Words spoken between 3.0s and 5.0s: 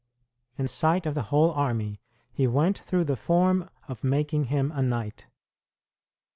the form of making him a